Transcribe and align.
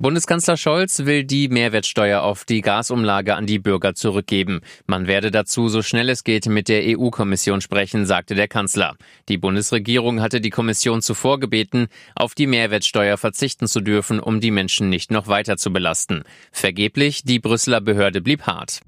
Bundeskanzler 0.00 0.56
Scholz 0.56 1.00
will 1.06 1.24
die 1.24 1.48
Mehrwertsteuer 1.48 2.22
auf 2.22 2.44
die 2.44 2.60
Gasumlage 2.60 3.34
an 3.34 3.46
die 3.46 3.58
Bürger 3.58 3.96
zurückgeben. 3.96 4.60
Man 4.86 5.08
werde 5.08 5.32
dazu 5.32 5.68
so 5.68 5.82
schnell 5.82 6.08
es 6.08 6.22
geht 6.22 6.46
mit 6.46 6.68
der 6.68 6.84
EU-Kommission 6.96 7.60
sprechen, 7.60 8.06
sagte 8.06 8.36
der 8.36 8.46
Kanzler. 8.46 8.94
Die 9.28 9.38
Bundesregierung 9.38 10.20
hatte 10.20 10.40
die 10.40 10.50
Kommission 10.50 11.02
zuvor 11.02 11.40
gebeten, 11.40 11.88
auf 12.14 12.36
die 12.36 12.46
Mehrwertsteuer 12.46 13.16
verzichten 13.16 13.66
zu 13.66 13.80
dürfen, 13.80 14.20
um 14.20 14.40
die 14.40 14.52
Menschen 14.52 14.88
nicht 14.88 15.10
noch 15.10 15.26
weiter 15.26 15.56
zu 15.56 15.72
belasten. 15.72 16.22
Vergeblich, 16.52 17.24
die 17.24 17.40
Brüsseler 17.40 17.80
Behörde 17.80 18.20
blieb 18.20 18.42
hart. 18.42 18.82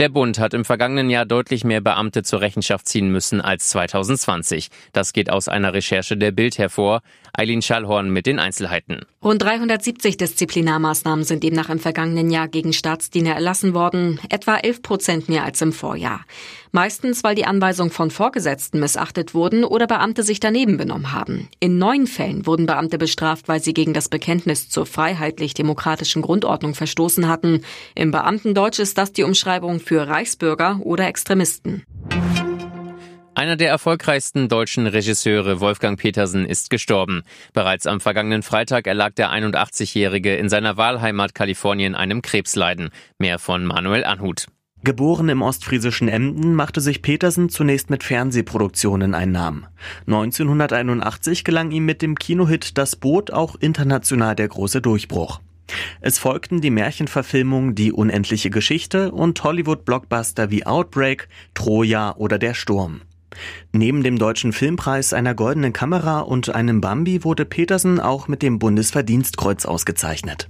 Der 0.00 0.08
Bund 0.08 0.40
hat 0.40 0.54
im 0.54 0.64
vergangenen 0.64 1.08
Jahr 1.08 1.24
deutlich 1.24 1.62
mehr 1.62 1.80
Beamte 1.80 2.24
zur 2.24 2.40
Rechenschaft 2.40 2.88
ziehen 2.88 3.10
müssen 3.10 3.40
als 3.40 3.68
2020. 3.68 4.68
Das 4.92 5.12
geht 5.12 5.30
aus 5.30 5.46
einer 5.46 5.72
Recherche 5.72 6.16
der 6.16 6.32
Bild 6.32 6.58
hervor. 6.58 7.00
Eileen 7.32 7.62
Schallhorn 7.62 8.10
mit 8.10 8.26
den 8.26 8.40
Einzelheiten. 8.40 9.02
Rund 9.22 9.42
370 9.42 10.16
Disziplinarmaßnahmen 10.16 11.24
sind 11.24 11.44
demnach 11.44 11.68
im 11.68 11.78
vergangenen 11.78 12.30
Jahr 12.30 12.48
gegen 12.48 12.72
Staatsdiener 12.72 13.34
erlassen 13.34 13.72
worden, 13.72 14.20
etwa 14.30 14.56
11 14.56 14.82
Prozent 14.82 15.28
mehr 15.28 15.44
als 15.44 15.62
im 15.62 15.72
Vorjahr. 15.72 16.24
Meistens, 16.72 17.22
weil 17.22 17.36
die 17.36 17.44
Anweisungen 17.44 17.92
von 17.92 18.10
Vorgesetzten 18.10 18.80
missachtet 18.80 19.32
wurden 19.32 19.62
oder 19.62 19.86
Beamte 19.86 20.24
sich 20.24 20.40
daneben 20.40 20.76
benommen 20.76 21.12
haben. 21.12 21.48
In 21.60 21.78
neun 21.78 22.08
Fällen 22.08 22.46
wurden 22.46 22.66
Beamte 22.66 22.98
bestraft, 22.98 23.46
weil 23.46 23.62
sie 23.62 23.74
gegen 23.74 23.94
das 23.94 24.08
Bekenntnis 24.08 24.68
zur 24.68 24.84
freiheitlich-demokratischen 24.84 26.20
Grundordnung 26.20 26.74
verstoßen 26.74 27.28
hatten. 27.28 27.62
Im 27.94 28.10
Beamtendeutsch 28.10 28.80
ist 28.80 28.98
das 28.98 29.12
die 29.12 29.22
Umschreibung 29.22 29.78
für 29.84 30.08
Reichsbürger 30.08 30.80
oder 30.82 31.06
Extremisten. 31.06 31.84
Einer 33.36 33.56
der 33.56 33.68
erfolgreichsten 33.68 34.48
deutschen 34.48 34.86
Regisseure, 34.86 35.58
Wolfgang 35.60 35.98
Petersen, 35.98 36.46
ist 36.46 36.70
gestorben. 36.70 37.22
Bereits 37.52 37.86
am 37.86 38.00
vergangenen 38.00 38.42
Freitag 38.44 38.86
erlag 38.86 39.14
der 39.14 39.30
81-Jährige 39.32 40.36
in 40.36 40.48
seiner 40.48 40.76
Wahlheimat 40.76 41.34
Kalifornien 41.34 41.96
einem 41.96 42.22
Krebsleiden. 42.22 42.90
Mehr 43.18 43.40
von 43.40 43.64
Manuel 43.66 44.04
Anhut. 44.04 44.46
Geboren 44.84 45.30
im 45.30 45.42
ostfriesischen 45.42 46.08
Emden, 46.08 46.54
machte 46.54 46.80
sich 46.80 47.02
Petersen 47.02 47.48
zunächst 47.48 47.90
mit 47.90 48.04
Fernsehproduktionen 48.04 49.14
einen 49.14 49.32
Namen. 49.32 49.66
1981 50.06 51.42
gelang 51.42 51.70
ihm 51.70 51.86
mit 51.86 52.02
dem 52.02 52.16
Kinohit 52.16 52.78
Das 52.78 52.94
Boot 52.94 53.32
auch 53.32 53.56
international 53.56 54.36
der 54.36 54.48
große 54.48 54.80
Durchbruch. 54.80 55.40
Es 56.00 56.18
folgten 56.18 56.60
die 56.60 56.70
Märchenverfilmung 56.70 57.74
Die 57.74 57.92
unendliche 57.92 58.50
Geschichte 58.50 59.12
und 59.12 59.42
Hollywood-Blockbuster 59.42 60.50
wie 60.50 60.66
Outbreak, 60.66 61.28
Troja 61.54 62.14
oder 62.16 62.38
Der 62.38 62.54
Sturm. 62.54 63.02
Neben 63.72 64.02
dem 64.02 64.18
Deutschen 64.18 64.52
Filmpreis, 64.52 65.12
einer 65.12 65.34
goldenen 65.34 65.72
Kamera 65.72 66.20
und 66.20 66.54
einem 66.54 66.80
Bambi 66.80 67.24
wurde 67.24 67.44
Petersen 67.44 67.98
auch 67.98 68.28
mit 68.28 68.42
dem 68.42 68.58
Bundesverdienstkreuz 68.58 69.66
ausgezeichnet. 69.66 70.48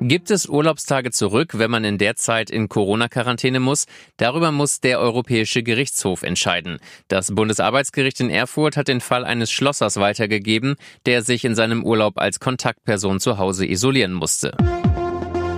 Gibt 0.00 0.30
es 0.30 0.46
Urlaubstage 0.46 1.10
zurück, 1.10 1.52
wenn 1.54 1.70
man 1.70 1.84
in 1.84 1.96
der 1.96 2.16
Zeit 2.16 2.50
in 2.50 2.68
Corona-Quarantäne 2.68 3.60
muss? 3.60 3.86
Darüber 4.18 4.52
muss 4.52 4.80
der 4.80 5.00
Europäische 5.00 5.62
Gerichtshof 5.62 6.22
entscheiden. 6.22 6.78
Das 7.08 7.34
Bundesarbeitsgericht 7.34 8.20
in 8.20 8.28
Erfurt 8.28 8.76
hat 8.76 8.88
den 8.88 9.00
Fall 9.00 9.24
eines 9.24 9.50
Schlossers 9.50 9.96
weitergegeben, 9.96 10.76
der 11.06 11.22
sich 11.22 11.46
in 11.46 11.54
seinem 11.54 11.82
Urlaub 11.82 12.18
als 12.18 12.40
Kontaktperson 12.40 13.20
zu 13.20 13.38
Hause 13.38 13.66
isolieren 13.66 14.12
musste. 14.12 14.54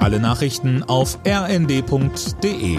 Alle 0.01 0.21
Nachrichten 0.21 0.85
auf 0.85 1.19
rnd.de 1.27 2.79